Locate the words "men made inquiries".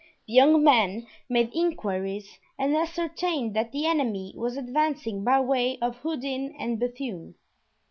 0.63-2.39